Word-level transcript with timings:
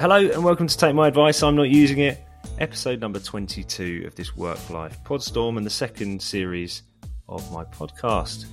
Hello 0.00 0.14
and 0.14 0.44
welcome 0.44 0.68
to 0.68 0.76
Take 0.78 0.94
My 0.94 1.08
Advice. 1.08 1.42
I'm 1.42 1.56
not 1.56 1.70
using 1.70 1.98
it. 1.98 2.24
Episode 2.60 3.00
number 3.00 3.18
22 3.18 4.04
of 4.06 4.14
this 4.14 4.36
work 4.36 4.70
life 4.70 4.96
podstorm 5.02 5.56
and 5.56 5.66
the 5.66 5.70
second 5.70 6.22
series 6.22 6.82
of 7.28 7.52
my 7.52 7.64
podcast. 7.64 8.44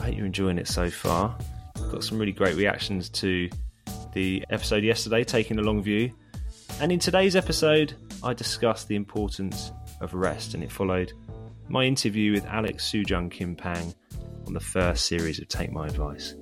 I 0.00 0.06
hope 0.06 0.16
you're 0.16 0.26
enjoying 0.26 0.58
it 0.58 0.66
so 0.66 0.90
far. 0.90 1.38
I've 1.76 1.92
got 1.92 2.02
some 2.02 2.18
really 2.18 2.32
great 2.32 2.56
reactions 2.56 3.08
to 3.10 3.48
the 4.12 4.44
episode 4.50 4.82
yesterday, 4.82 5.22
taking 5.22 5.60
a 5.60 5.62
long 5.62 5.84
view. 5.84 6.10
And 6.80 6.90
in 6.90 6.98
today's 6.98 7.36
episode, 7.36 7.94
I 8.24 8.34
discussed 8.34 8.88
the 8.88 8.96
importance 8.96 9.70
of 10.00 10.14
rest, 10.14 10.54
and 10.54 10.64
it 10.64 10.72
followed 10.72 11.12
my 11.68 11.84
interview 11.84 12.32
with 12.32 12.44
Alex 12.46 12.90
Soojung 12.90 13.30
Kim 13.30 13.54
Pang 13.54 13.94
on 14.48 14.52
the 14.52 14.58
first 14.58 15.06
series 15.06 15.38
of 15.38 15.46
Take 15.46 15.70
My 15.70 15.86
Advice. 15.86 16.34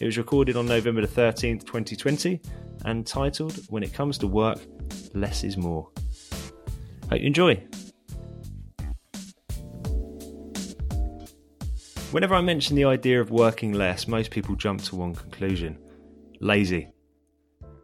It 0.00 0.04
was 0.04 0.18
recorded 0.18 0.56
on 0.56 0.66
November 0.66 1.00
the 1.00 1.08
13th, 1.08 1.64
2020, 1.64 2.42
and 2.84 3.06
titled 3.06 3.56
When 3.68 3.82
It 3.82 3.92
Comes 3.92 4.18
to 4.18 4.26
Work, 4.26 4.58
Less 5.14 5.44
is 5.44 5.56
More. 5.56 5.90
Hope 7.10 7.20
you 7.20 7.26
enjoy. 7.26 7.62
Whenever 12.10 12.34
I 12.34 12.40
mention 12.40 12.74
the 12.74 12.84
idea 12.84 13.20
of 13.20 13.30
working 13.30 13.72
less, 13.72 14.08
most 14.08 14.30
people 14.30 14.54
jump 14.54 14.82
to 14.84 14.96
one 14.96 15.14
conclusion 15.14 15.78
lazy. 16.40 16.88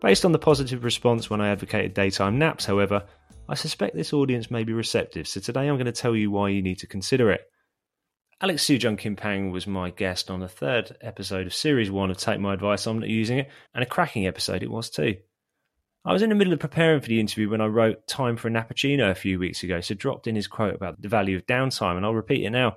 Based 0.01 0.25
on 0.25 0.33
the 0.33 0.39
positive 0.39 0.85
response 0.85 1.29
when 1.29 1.41
I 1.41 1.49
advocated 1.49 1.95
daytime 1.95 2.39
naps, 2.39 2.65
however, 2.65 3.05
I 3.49 3.55
suspect 3.55 3.95
this 3.95 4.13
audience 4.13 4.51
may 4.51 4.65
be 4.65 4.73
receptive, 4.73 5.29
so 5.29 5.41
today 5.41 5.69
I'm 5.69 5.77
going 5.77 5.87
to 5.87 5.93
tell 5.93 6.17
you 6.17 6.31
why 6.31 6.51
you 6.51 6.63
need 6.63 6.79
to 6.79 6.87
consider 6.87 7.31
it. 7.31 7.43
Alex 8.45 8.67
Soojung 8.67 8.99
Kim 8.99 9.17
Pang 9.17 9.53
was 9.53 9.67
my 9.67 9.89
guest 9.89 10.31
on 10.31 10.39
the 10.39 10.49
third 10.49 10.95
episode 11.01 11.47
of 11.47 11.55
Series 11.55 11.91
1 11.91 12.11
of 12.11 12.19
Take 12.19 12.39
My 12.39 12.53
Advice, 12.53 12.87
I'm 12.87 12.99
Not 12.99 13.09
Using 13.09 13.39
It, 13.39 13.49
and 13.73 13.83
a 13.83 13.87
cracking 13.87 14.27
episode 14.27 14.63
it 14.63 14.71
was 14.71 14.91
too. 14.91 15.17
I 16.05 16.13
was 16.13 16.21
in 16.21 16.29
the 16.29 16.35
middle 16.35 16.53
of 16.53 16.61
preparing 16.61 17.01
for 17.01 17.09
the 17.09 17.21
interview 17.21 17.49
when 17.49 17.63
I 17.63 17.69
wrote 17.69 18.07
Time 18.07 18.37
for 18.37 18.49
a 18.49 18.51
Nappuccino 18.51 19.11
a 19.11 19.15
few 19.15 19.39
weeks 19.39 19.63
ago, 19.63 19.81
so 19.81 19.95
dropped 19.95 20.27
in 20.27 20.37
his 20.37 20.47
quote 20.47 20.75
about 20.75 21.01
the 21.01 21.09
value 21.09 21.39
of 21.39 21.47
downtime, 21.47 21.97
and 21.97 22.05
I'll 22.05 22.13
repeat 22.13 22.45
it 22.45 22.51
now. 22.51 22.77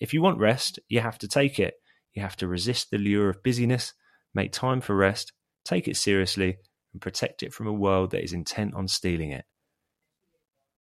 If 0.00 0.14
you 0.14 0.22
want 0.22 0.38
rest, 0.38 0.78
you 0.88 1.00
have 1.00 1.18
to 1.18 1.28
take 1.28 1.58
it. 1.58 1.74
You 2.14 2.22
have 2.22 2.36
to 2.36 2.48
resist 2.48 2.90
the 2.90 2.96
lure 2.96 3.28
of 3.28 3.42
busyness, 3.42 3.92
make 4.32 4.50
time 4.50 4.80
for 4.80 4.96
rest, 4.96 5.34
take 5.62 5.88
it 5.88 5.98
seriously, 5.98 6.56
and 6.94 7.02
protect 7.02 7.42
it 7.42 7.52
from 7.52 7.66
a 7.66 7.72
world 7.74 8.12
that 8.12 8.24
is 8.24 8.32
intent 8.32 8.72
on 8.72 8.88
stealing 8.88 9.32
it. 9.32 9.44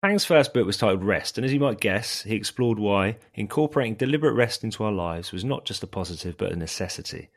Pang's 0.03 0.25
first 0.25 0.55
book 0.55 0.65
was 0.65 0.79
titled 0.79 1.05
Rest, 1.05 1.37
and 1.37 1.45
as 1.45 1.53
you 1.53 1.61
might 1.61 1.79
guess, 1.79 2.23
he 2.23 2.34
explored 2.34 2.79
why 2.79 3.19
incorporating 3.34 3.97
deliberate 3.97 4.33
rest 4.33 4.65
into 4.65 4.83
our 4.83 4.93
lives 4.93 5.31
was 5.31 5.45
not 5.45 5.67
just 5.67 5.83
a 5.83 5.87
positive 5.87 6.39
but 6.39 6.53
a 6.53 6.56
necessity. 6.56 7.29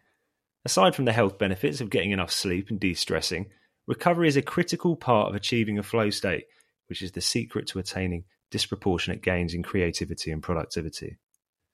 Aside 0.63 0.95
from 0.95 1.03
the 1.03 1.11
health 1.11 1.37
benefits 1.37 1.81
of 1.81 1.89
getting 1.89 2.11
enough 2.11 2.31
sleep 2.31 2.69
and 2.69 2.79
de 2.79 2.93
stressing, 2.93 3.47
recovery 3.85 4.29
is 4.29 4.37
a 4.37 4.41
critical 4.41 4.95
part 4.95 5.27
of 5.27 5.35
achieving 5.35 5.77
a 5.77 5.83
flow 5.83 6.09
state, 6.09 6.45
which 6.87 7.01
is 7.01 7.11
the 7.11 7.19
secret 7.19 7.67
to 7.67 7.79
attaining 7.79 8.23
disproportionate 8.49 9.21
gains 9.21 9.53
in 9.53 9.61
creativity 9.61 10.31
and 10.31 10.41
productivity. 10.41 11.17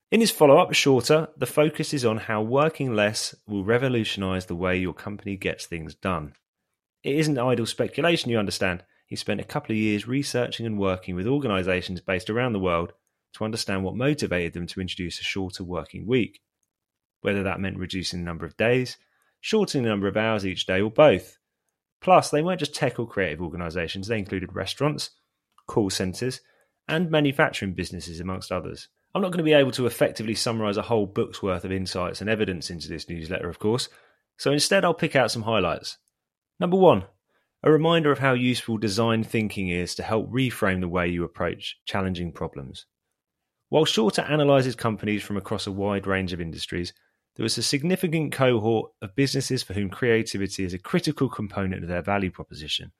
In 0.10 0.22
his 0.22 0.32
follow 0.32 0.58
up, 0.58 0.73
Shorter, 0.73 1.28
the 1.38 1.45
focus 1.45 1.94
is 1.94 2.04
on 2.04 2.17
how 2.17 2.42
working 2.42 2.95
less 2.95 3.36
will 3.48 3.64
revolutionize 3.64 4.48
the 4.48 4.56
way 4.56 4.80
your 4.80 4.94
company 4.94 5.38
gets 5.38 5.67
things 5.67 5.94
done. 5.94 6.34
It 7.04 7.16
isn't 7.17 7.38
idle 7.38 7.67
speculation, 7.67 8.32
you 8.32 8.40
understand. 8.40 8.84
He 9.10 9.16
spent 9.16 9.42
a 9.42 9.44
couple 9.44 9.74
of 9.74 9.78
years 9.78 10.08
researching 10.08 10.68
and 10.68 10.78
working 10.78 11.16
with 11.16 11.26
organizations 11.26 12.00
based 12.00 12.30
around 12.30 12.54
the 12.54 12.60
world 12.60 12.94
to 13.34 13.44
understand 13.44 13.84
what 13.84 13.96
motivated 13.96 14.54
them 14.54 14.68
to 14.68 14.82
introduce 14.82 15.20
a 15.20 15.24
shorter 15.24 15.64
working 15.64 16.06
week, 16.06 16.42
whether 17.22 17.42
that 17.42 17.60
meant 17.60 17.78
reducing 17.78 18.20
the 18.20 18.26
number 18.26 18.46
of 18.46 18.56
days, 18.56 18.98
shortening 19.42 19.84
the 19.84 19.90
number 19.90 20.08
of 20.08 20.16
hours 20.16 20.46
each 20.46 20.68
day, 20.68 20.80
or 20.80 20.92
both. 20.92 21.38
Plus, 22.02 22.30
they 22.30 22.44
weren't 22.44 22.60
just 22.60 22.76
tech 22.76 23.00
or 23.00 23.08
creative 23.08 23.42
organizations, 23.42 24.08
they 24.08 24.20
included 24.20 24.56
restaurants, 24.56 25.10
call 25.67 25.89
centers, 25.89 26.39
and 26.88 27.10
manufacturing 27.10 27.73
businesses, 27.73 28.20
amongst 28.20 28.52
others. 28.52 28.89
I'm 29.16 29.23
not 29.23 29.30
going 29.32 29.39
to 29.39 29.44
be 29.44 29.54
able 29.54 29.72
to 29.72 29.88
effectively 29.88 30.36
summarize 30.36 30.78
a 30.78 30.83
whole 30.83 31.08
book's 31.08 31.42
worth 31.42 31.66
of 31.66 31.72
insights 31.72 32.22
and 32.22 32.30
evidence 32.30 32.70
into 32.70 32.88
this 32.88 33.10
newsletter, 33.10 33.50
of 33.50 33.58
course, 33.58 33.89
so 34.38 34.52
instead 34.52 34.86
I'll 34.86 34.94
pick 34.94 35.16
out 35.16 35.32
some 35.32 35.42
highlights. 35.42 35.98
Number 36.60 36.78
one, 36.78 37.06
a 37.61 37.71
reminder 37.71 38.11
of 38.11 38.20
how 38.20 38.33
useful 38.33 38.77
design 38.77 39.23
thinking 39.23 39.70
is 39.70 39.93
to 39.95 40.03
help 40.03 40.31
reframe 40.31 40.80
the 40.80 40.87
way 40.87 41.08
you 41.08 41.23
approach 41.23 41.77
challenging 41.86 42.31
problems. 42.31 42.86
While 43.67 43.86
Shorter 43.86 44.21
analyses 44.21 44.75
companies 44.75 45.23
from 45.23 45.37
across 45.37 45.67
a 45.67 45.71
wide 45.71 46.08
range 46.08 46.33
of 46.33 46.42
industries, 46.42 46.93
there 47.36 47.45
is 47.45 47.58
a 47.58 47.64
significant 47.64 48.31
cohort 48.31 48.92
of 49.02 49.15
businesses 49.15 49.61
for 49.61 49.73
whom 49.73 49.89
creativity 49.89 50.64
is 50.64 50.73
a 50.73 50.80
critical 50.80 51.30
component 51.30 51.83
of 51.83 51.89
their 51.89 52.02
value 52.02 52.31
proposition. 52.31 52.92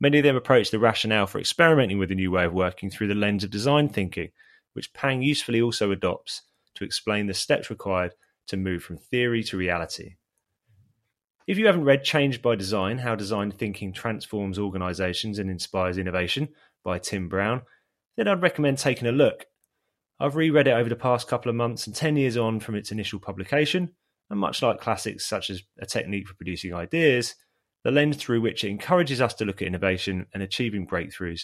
Many 0.00 0.18
of 0.18 0.24
them 0.24 0.36
approach 0.36 0.70
the 0.70 0.78
rationale 0.78 1.26
for 1.26 1.38
experimenting 1.38 1.98
with 1.98 2.10
a 2.10 2.16
new 2.16 2.30
way 2.30 2.44
of 2.44 2.52
working 2.52 2.90
through 2.90 3.08
the 3.08 3.14
lens 3.14 3.44
of 3.44 3.50
design 3.50 3.88
thinking, 3.88 4.30
which 4.74 4.92
Pang 4.92 5.22
usefully 5.22 5.60
also 5.60 5.92
adopts 5.92 6.42
to 6.74 6.84
explain 6.84 7.26
the 7.26 7.34
steps 7.34 7.70
required 7.70 8.12
to 8.48 8.56
move 8.56 8.82
from 8.82 8.98
theory 8.98 9.42
to 9.44 9.56
reality. 9.56 10.16
If 11.46 11.58
you 11.58 11.66
haven't 11.66 11.84
read 11.84 12.04
Change 12.04 12.40
by 12.40 12.54
Design 12.54 12.96
How 12.96 13.14
Design 13.14 13.50
Thinking 13.50 13.92
Transforms 13.92 14.58
Organizations 14.58 15.38
and 15.38 15.50
Inspires 15.50 15.98
Innovation 15.98 16.48
by 16.82 16.98
Tim 16.98 17.28
Brown, 17.28 17.60
then 18.16 18.28
I'd 18.28 18.40
recommend 18.40 18.78
taking 18.78 19.06
a 19.06 19.12
look. 19.12 19.44
I've 20.18 20.36
reread 20.36 20.68
it 20.68 20.72
over 20.72 20.88
the 20.88 20.96
past 20.96 21.28
couple 21.28 21.50
of 21.50 21.56
months 21.56 21.86
and 21.86 21.94
10 21.94 22.16
years 22.16 22.38
on 22.38 22.60
from 22.60 22.76
its 22.76 22.90
initial 22.90 23.18
publication, 23.18 23.90
and 24.30 24.40
much 24.40 24.62
like 24.62 24.80
classics 24.80 25.26
such 25.26 25.50
as 25.50 25.62
A 25.78 25.84
Technique 25.84 26.28
for 26.28 26.34
Producing 26.34 26.72
Ideas, 26.72 27.34
the 27.82 27.90
lens 27.90 28.16
through 28.16 28.40
which 28.40 28.64
it 28.64 28.70
encourages 28.70 29.20
us 29.20 29.34
to 29.34 29.44
look 29.44 29.60
at 29.60 29.68
innovation 29.68 30.24
and 30.32 30.42
achieving 30.42 30.86
breakthroughs 30.86 31.42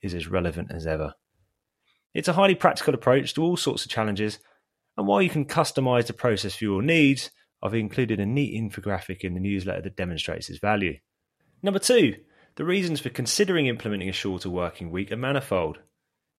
is 0.00 0.14
as 0.14 0.28
relevant 0.28 0.72
as 0.72 0.86
ever. 0.86 1.12
It's 2.14 2.28
a 2.28 2.32
highly 2.32 2.54
practical 2.54 2.94
approach 2.94 3.34
to 3.34 3.42
all 3.42 3.58
sorts 3.58 3.84
of 3.84 3.90
challenges, 3.90 4.38
and 4.96 5.06
while 5.06 5.20
you 5.20 5.28
can 5.28 5.44
customize 5.44 6.06
the 6.06 6.14
process 6.14 6.54
for 6.54 6.64
your 6.64 6.80
needs, 6.80 7.30
I've 7.62 7.74
included 7.74 8.18
a 8.18 8.26
neat 8.26 8.60
infographic 8.60 9.20
in 9.20 9.34
the 9.34 9.40
newsletter 9.40 9.82
that 9.82 9.96
demonstrates 9.96 10.50
its 10.50 10.58
value. 10.58 10.98
Number 11.62 11.78
two, 11.78 12.16
the 12.56 12.64
reasons 12.64 13.00
for 13.00 13.08
considering 13.08 13.66
implementing 13.66 14.08
a 14.08 14.12
shorter 14.12 14.50
working 14.50 14.90
week 14.90 15.12
are 15.12 15.16
manifold. 15.16 15.78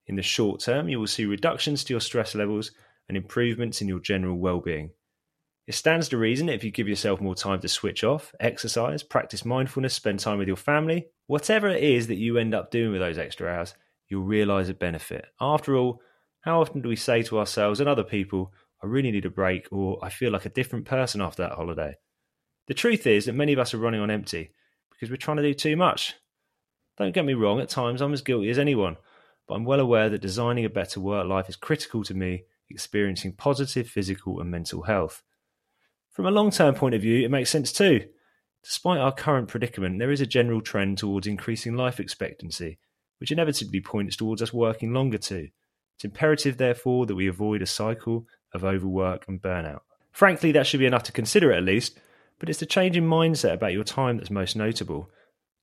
In 0.05 0.15
the 0.15 0.21
short 0.21 0.59
term, 0.59 0.89
you 0.89 0.99
will 0.99 1.07
see 1.07 1.25
reductions 1.25 1.83
to 1.83 1.93
your 1.93 2.01
stress 2.01 2.35
levels 2.35 2.71
and 3.07 3.15
improvements 3.15 3.81
in 3.81 3.87
your 3.87 3.99
general 3.99 4.37
well-being. 4.37 4.91
It 5.65 5.75
stands 5.75 6.09
to 6.09 6.17
reason 6.17 6.49
if 6.49 6.63
you 6.63 6.71
give 6.71 6.89
yourself 6.89 7.21
more 7.21 7.35
time 7.35 7.61
to 7.61 7.69
switch 7.69 8.03
off, 8.03 8.33
exercise, 8.39 9.01
practice 9.01 9.45
mindfulness, 9.45 9.93
spend 9.93 10.19
time 10.19 10.39
with 10.39 10.47
your 10.47 10.57
family, 10.57 11.07
whatever 11.27 11.69
it 11.69 11.81
is 11.81 12.07
that 12.07 12.17
you 12.17 12.37
end 12.37 12.53
up 12.53 12.69
doing 12.69 12.91
with 12.91 12.99
those 12.99 13.17
extra 13.17 13.49
hours, 13.49 13.73
you'll 14.09 14.23
realize 14.23 14.67
a 14.67 14.73
benefit. 14.73 15.25
After 15.39 15.77
all, 15.77 16.01
how 16.41 16.59
often 16.59 16.81
do 16.81 16.89
we 16.89 16.97
say 16.97 17.23
to 17.23 17.39
ourselves 17.39 17.79
and 17.79 17.87
other 17.87 18.03
people, 18.03 18.51
I 18.83 18.87
really 18.87 19.11
need 19.11 19.25
a 19.25 19.29
break, 19.29 19.67
or 19.71 19.97
I 20.03 20.09
feel 20.09 20.31
like 20.31 20.45
a 20.45 20.49
different 20.49 20.85
person 20.85 21.21
after 21.21 21.43
that 21.43 21.53
holiday. 21.53 21.95
The 22.67 22.73
truth 22.73 23.07
is 23.07 23.25
that 23.25 23.33
many 23.33 23.53
of 23.53 23.59
us 23.59 23.73
are 23.73 23.79
running 23.79 24.01
on 24.01 24.11
empty 24.11 24.51
because 24.91 25.09
we're 25.09 25.15
trying 25.15 25.37
to 25.37 25.43
do 25.43 25.53
too 25.53 25.77
much. 25.77 26.15
Don't 26.97 27.13
get 27.13 27.25
me 27.25 27.33
wrong, 27.33 27.61
at 27.61 27.69
times 27.69 28.01
I'm 28.01 28.13
as 28.13 28.21
guilty 28.21 28.49
as 28.49 28.59
anyone, 28.59 28.97
but 29.47 29.55
I'm 29.55 29.65
well 29.65 29.79
aware 29.79 30.09
that 30.09 30.21
designing 30.21 30.65
a 30.65 30.69
better 30.69 30.99
work 30.99 31.27
life 31.27 31.49
is 31.49 31.55
critical 31.55 32.03
to 32.03 32.13
me 32.13 32.43
experiencing 32.69 33.33
positive 33.33 33.87
physical 33.87 34.39
and 34.39 34.49
mental 34.49 34.83
health. 34.83 35.21
From 36.11 36.25
a 36.25 36.31
long 36.31 36.51
term 36.51 36.75
point 36.75 36.95
of 36.95 37.01
view, 37.01 37.23
it 37.23 37.31
makes 37.31 37.49
sense 37.49 37.71
too. 37.71 38.07
Despite 38.63 38.99
our 38.99 39.11
current 39.11 39.47
predicament, 39.47 39.99
there 39.99 40.11
is 40.11 40.21
a 40.21 40.25
general 40.25 40.61
trend 40.61 40.97
towards 40.97 41.27
increasing 41.27 41.75
life 41.75 41.99
expectancy, 41.99 42.79
which 43.19 43.31
inevitably 43.31 43.81
points 43.81 44.15
towards 44.15 44.41
us 44.41 44.53
working 44.53 44.93
longer 44.93 45.17
too. 45.17 45.49
It's 45.95 46.05
imperative, 46.05 46.57
therefore, 46.57 47.05
that 47.05 47.15
we 47.15 47.27
avoid 47.27 47.61
a 47.61 47.65
cycle 47.67 48.25
of 48.53 48.63
overwork 48.63 49.27
and 49.27 49.41
burnout. 49.41 49.81
Frankly, 50.11 50.51
that 50.51 50.67
should 50.67 50.79
be 50.79 50.85
enough 50.85 51.03
to 51.03 51.11
consider 51.11 51.51
it 51.51 51.57
at 51.57 51.63
least, 51.63 51.97
but 52.39 52.49
it's 52.49 52.59
the 52.59 52.65
change 52.65 52.95
in 52.95 53.07
mindset 53.07 53.53
about 53.53 53.73
your 53.73 53.83
time 53.83 54.17
that's 54.17 54.29
most 54.29 54.55
notable. 54.55 55.09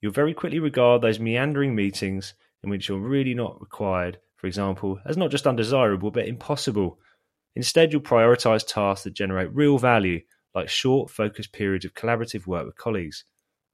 You'll 0.01 0.13
very 0.13 0.35
quickly 0.35 0.59
regard 0.59 1.03
those 1.03 1.21
meandering 1.21 1.75
meetings 1.75 2.35
in 2.63 2.71
which 2.71 2.89
you're 2.89 2.99
really 2.99 3.35
not 3.35 3.61
required, 3.61 4.19
for 4.37 4.47
example, 4.47 4.99
as 5.05 5.17
not 5.17 5.31
just 5.31 5.47
undesirable 5.47 6.11
but 6.11 6.27
impossible. 6.27 6.99
Instead, 7.55 7.93
you'll 7.93 8.01
prioritize 8.01 8.67
tasks 8.67 9.05
that 9.05 9.15
generate 9.15 9.53
real 9.55 9.79
value, 9.79 10.21
like 10.55 10.69
short, 10.69 11.11
focused 11.11 11.53
periods 11.53 11.85
of 11.85 11.95
collaborative 11.95 12.47
work 12.47 12.67
with 12.67 12.77
colleagues, 12.77 13.25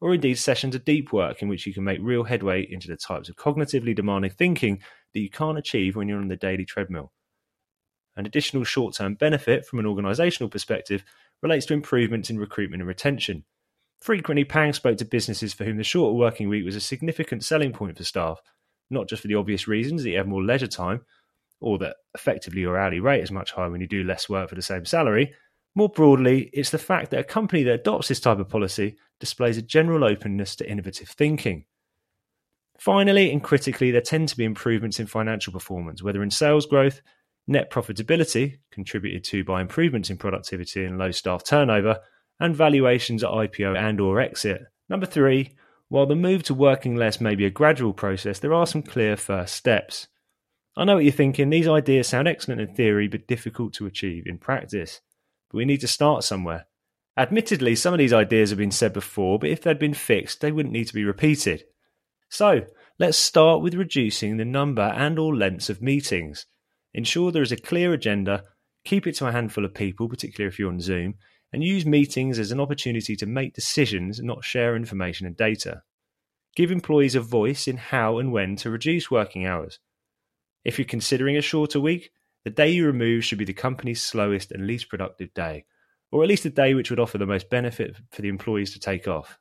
or 0.01 0.15
indeed 0.15 0.35
sessions 0.35 0.75
of 0.75 0.85
deep 0.85 1.13
work 1.13 1.43
in 1.43 1.49
which 1.49 1.67
you 1.67 1.73
can 1.73 1.85
make 1.85 1.99
real 2.03 2.25
headway 2.25 2.67
into 2.69 2.89
the 2.89 2.97
types 2.97 3.29
of 3.29 3.37
cognitively 3.37 3.95
demanding 3.95 4.31
thinking 4.31 4.81
that 5.15 5.21
you 5.21 5.31
can't 5.31 5.59
achieve 5.59 5.97
when 5.97 6.09
you're 6.09 6.21
on 6.21 6.29
the 6.29 6.37
daily 6.37 6.65
treadmill. 6.65 7.13
An 8.17 8.27
additional 8.27 8.65
short 8.65 8.95
term 8.95 9.15
benefit 9.15 9.67
from 9.67 9.79
an 9.79 9.85
organisational 9.87 10.51
perspective 10.51 11.05
relates 11.43 11.67
to 11.67 11.75
improvements 11.75 12.31
in 12.31 12.39
recruitment 12.39 12.81
and 12.81 12.89
retention. 12.89 13.45
Frequently, 14.01 14.45
Pang 14.45 14.73
spoke 14.73 14.99
to 14.99 15.05
businesses 15.05 15.55
for 15.55 15.65
whom 15.65 15.77
the 15.77 15.85
shorter 15.85 16.15
working 16.15 16.49
week 16.49 16.65
was 16.65 16.77
a 16.77 16.81
significant 16.81 17.45
selling 17.45 17.73
point 17.73 17.97
for 17.97 18.05
staff, 18.05 18.41
not 18.91 19.09
just 19.09 19.23
for 19.23 19.29
the 19.29 19.35
obvious 19.35 19.69
reasons 19.69 20.03
that 20.03 20.11
you 20.11 20.17
have 20.19 20.27
more 20.27 20.43
leisure 20.43 20.67
time, 20.67 21.03
or 21.61 21.79
that 21.79 21.97
effectively 22.15 22.61
your 22.61 22.79
hourly 22.79 23.01
rate 23.01 23.23
is 23.23 23.31
much 23.31 23.53
higher 23.53 23.71
when 23.71 23.81
you 23.81 23.87
do 23.87 24.05
less 24.05 24.29
work 24.29 24.49
for 24.49 24.55
the 24.55 24.63
same 24.63 24.85
salary, 24.85 25.35
More 25.77 25.91
broadly, 25.91 26.49
it's 26.55 26.71
the 26.71 26.79
fact 26.79 27.11
that 27.11 27.21
a 27.21 27.25
company 27.25 27.63
that 27.65 27.81
adopts 27.81 28.09
this 28.09 28.19
type 28.19 28.39
of 28.39 28.49
policy 28.49 28.97
displays 29.21 29.59
a 29.59 29.63
general 29.63 30.05
openness 30.05 30.57
to 30.57 30.69
innovative 30.69 31.11
thinking. 31.11 31.67
Finally, 32.79 33.31
and 33.31 33.45
critically, 33.45 33.91
there 33.91 34.01
tend 34.01 34.31
to 34.31 34.37
be 34.39 34.45
improvements 34.45 34.99
in 34.99 35.07
financial 35.07 35.53
performance, 35.53 36.03
whether 36.03 36.23
in 36.23 36.31
sales 36.31 36.65
growth, 36.65 37.03
net 37.47 37.71
profitability, 37.71 38.59
contributed 38.71 39.25
to 39.25 39.45
by 39.45 39.61
improvements 39.61 40.11
in 40.11 40.17
productivity 40.17 40.85
and 40.85 40.99
low 40.99 41.11
staff 41.11 41.45
turnover, 41.45 42.01
and 42.41 42.55
valuations 42.55 43.23
at 43.25 43.31
IPO 43.31 43.77
and 43.79 44.01
or 44.01 44.21
exit. 44.21 44.63
Number 44.89 45.07
3, 45.07 45.55
while 45.89 46.07
the 46.07 46.15
move 46.15 46.43
to 46.45 46.55
working 46.55 46.97
less 46.97 47.21
may 47.21 47.35
be 47.35 47.47
a 47.47 47.51
gradual 47.51 47.93
process, 47.93 48.39
there 48.39 48.55
are 48.55 48.67
some 48.67 48.83
clear 48.83 49.17
first 49.17 49.55
steps. 49.55 50.09
I 50.77 50.85
know 50.85 50.97
what 50.97 51.05
you're 51.05 51.13
thinking, 51.13 51.49
these 51.49 51.69
ideas 51.69 52.09
sound 52.09 52.29
excellent 52.29 52.61
in 52.61 52.75
theory 52.75 53.09
but 53.09 53.27
difficult 53.27 53.73
to 53.75 53.87
achieve 53.87 54.25
in 54.27 54.39
practice 54.39 55.01
but 55.51 55.59
we 55.59 55.65
need 55.65 55.81
to 55.81 55.89
start 55.89 56.25
somewhere. 56.25 56.67
Admittedly, 57.17 57.77
some 57.77 57.95
of 57.95 57.99
these 57.99 58.13
ideas 58.13 58.51
have 58.51 58.59
been 58.59 58.71
said 58.71 58.93
before, 58.93 59.39
but 59.39 59.49
if 59.49 59.63
they'd 59.63 59.79
been 59.79 59.95
fixed, 59.95 60.41
they 60.41 60.53
wouldn't 60.53 60.73
need 60.73 60.87
to 60.87 60.95
be 60.95 61.05
repeated. 61.05 61.65
So, 62.29 62.67
let's 62.99 63.17
start 63.17 63.63
with 63.63 63.75
reducing 63.75 64.37
the 64.37 64.45
number 64.45 64.83
and 64.83 65.19
or 65.19 65.35
lengths 65.35 65.71
of 65.71 65.81
meetings. 65.81 66.47
Ensure 66.97 67.31
there 67.31 67.43
is 67.43 67.53
a 67.53 67.59
clear 67.59 67.93
agenda, 67.93 68.43
keep 68.87 69.07
it 69.07 69.13
to 69.17 69.27
a 69.27 69.33
handful 69.33 69.67
of 69.67 69.75
people, 69.75 70.09
particularly 70.09 70.49
if 70.49 70.59
you're 70.59 70.71
on 70.71 70.81
Zoom, 70.81 71.15
and 71.53 71.63
use 71.63 71.85
meetings 71.85 72.39
as 72.39 72.51
an 72.51 72.59
opportunity 72.59 73.15
to 73.15 73.27
make 73.27 73.53
decisions, 73.53 74.19
not 74.23 74.43
share 74.43 74.75
information 74.75 75.27
and 75.27 75.37
data. 75.37 75.83
Give 76.57 76.71
employees 76.71 77.15
a 77.15 77.21
voice 77.21 77.69
in 77.69 77.77
how 77.77 78.17
and 78.17 78.33
when 78.33 78.57
to 78.57 78.71
reduce 78.71 79.11
working 79.11 79.45
hours. 79.45 79.79
If 80.65 80.79
you're 80.79 80.87
considering 80.87 81.37
a 81.37 81.43
shorter 81.43 81.79
week, 81.79 82.13
the 82.45 82.51
day 82.51 82.71
you 82.71 82.87
remove 82.87 83.25
should 83.25 83.39
be 83.39 83.45
the 83.45 83.53
company's 83.53 84.01
slowest 84.01 84.51
and 84.51 84.67
least 84.67 84.89
productive 84.89 85.35
day, 85.35 85.67
or 86.11 86.23
at 86.23 86.31
least 86.31 86.47
a 86.47 86.51
day 86.51 86.73
which 86.73 86.89
would 86.89 86.99
offer 86.99 87.19
the 87.19 87.27
most 87.27 87.51
benefit 87.51 87.95
for 88.11 88.23
the 88.23 88.29
employees 88.29 88.73
to 88.73 88.81
take 88.81 89.07
off. 89.07 89.39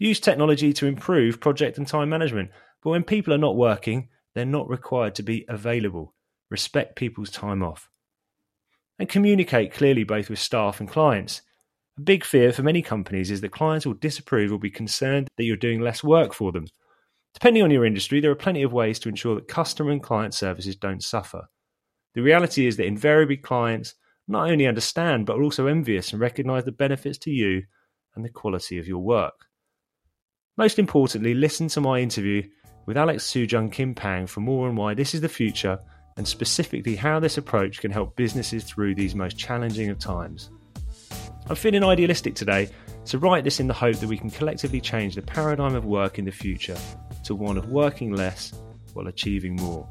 Use 0.00 0.18
technology 0.18 0.72
to 0.72 0.86
improve 0.86 1.40
project 1.40 1.78
and 1.78 1.86
time 1.86 2.08
management, 2.08 2.50
but 2.82 2.90
when 2.90 3.04
people 3.04 3.32
are 3.32 3.38
not 3.38 3.54
working, 3.54 4.08
they're 4.34 4.44
not 4.44 4.68
required 4.68 5.14
to 5.14 5.22
be 5.22 5.44
available. 5.48 6.13
Respect 6.54 6.94
people's 6.94 7.32
time 7.32 7.64
off. 7.64 7.90
And 9.00 9.08
communicate 9.08 9.72
clearly 9.72 10.04
both 10.04 10.30
with 10.30 10.38
staff 10.38 10.78
and 10.78 10.88
clients. 10.88 11.42
A 11.98 12.02
big 12.02 12.24
fear 12.24 12.52
for 12.52 12.62
many 12.62 12.80
companies 12.80 13.32
is 13.32 13.40
that 13.40 13.50
clients 13.50 13.84
will 13.84 13.94
disapprove 13.94 14.52
or 14.52 14.58
be 14.60 14.70
concerned 14.70 15.26
that 15.36 15.42
you're 15.42 15.56
doing 15.56 15.80
less 15.80 16.04
work 16.04 16.32
for 16.32 16.52
them. 16.52 16.68
Depending 17.32 17.64
on 17.64 17.72
your 17.72 17.84
industry, 17.84 18.20
there 18.20 18.30
are 18.30 18.36
plenty 18.36 18.62
of 18.62 18.72
ways 18.72 19.00
to 19.00 19.08
ensure 19.08 19.34
that 19.34 19.48
customer 19.48 19.90
and 19.90 20.00
client 20.00 20.32
services 20.32 20.76
don't 20.76 21.02
suffer. 21.02 21.42
The 22.14 22.22
reality 22.22 22.68
is 22.68 22.76
that 22.76 22.86
invariably 22.86 23.38
clients 23.38 23.96
not 24.28 24.48
only 24.48 24.68
understand 24.68 25.26
but 25.26 25.36
are 25.36 25.42
also 25.42 25.66
envious 25.66 26.12
and 26.12 26.20
recognize 26.20 26.64
the 26.64 26.70
benefits 26.70 27.18
to 27.18 27.32
you 27.32 27.64
and 28.14 28.24
the 28.24 28.28
quality 28.28 28.78
of 28.78 28.86
your 28.86 29.02
work. 29.02 29.34
Most 30.56 30.78
importantly, 30.78 31.34
listen 31.34 31.66
to 31.66 31.80
my 31.80 31.98
interview 31.98 32.44
with 32.86 32.96
Alex 32.96 33.24
Soojung 33.24 33.72
Kim 33.72 33.92
Pang 33.92 34.28
for 34.28 34.38
more 34.38 34.68
on 34.68 34.76
why 34.76 34.94
this 34.94 35.14
is 35.14 35.20
the 35.20 35.28
future 35.28 35.80
and 36.16 36.26
specifically 36.26 36.96
how 36.96 37.18
this 37.20 37.38
approach 37.38 37.80
can 37.80 37.90
help 37.90 38.16
businesses 38.16 38.64
through 38.64 38.94
these 38.94 39.14
most 39.14 39.36
challenging 39.36 39.90
of 39.90 39.98
times. 39.98 40.50
I'm 41.48 41.56
feeling 41.56 41.84
idealistic 41.84 42.34
today, 42.34 42.68
so 43.04 43.18
write 43.18 43.44
this 43.44 43.60
in 43.60 43.66
the 43.66 43.74
hope 43.74 43.96
that 43.96 44.08
we 44.08 44.16
can 44.16 44.30
collectively 44.30 44.80
change 44.80 45.14
the 45.14 45.22
paradigm 45.22 45.74
of 45.74 45.84
work 45.84 46.18
in 46.18 46.24
the 46.24 46.30
future 46.30 46.78
to 47.24 47.34
one 47.34 47.58
of 47.58 47.68
working 47.70 48.12
less 48.12 48.52
while 48.94 49.08
achieving 49.08 49.56
more. 49.56 49.86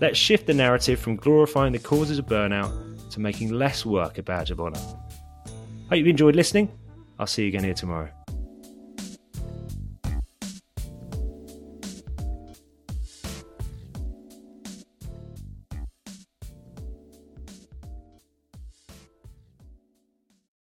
Let's 0.00 0.18
shift 0.18 0.46
the 0.46 0.54
narrative 0.54 0.98
from 0.98 1.16
glorifying 1.16 1.72
the 1.72 1.78
causes 1.78 2.18
of 2.18 2.26
burnout 2.26 3.10
to 3.10 3.20
making 3.20 3.52
less 3.52 3.84
work 3.84 4.18
a 4.18 4.22
badge 4.22 4.50
of 4.50 4.60
honour. 4.60 4.78
Hope 4.78 5.98
you've 5.98 6.06
enjoyed 6.06 6.36
listening. 6.36 6.70
I'll 7.18 7.26
see 7.26 7.42
you 7.42 7.48
again 7.48 7.64
here 7.64 7.74
tomorrow. 7.74 8.10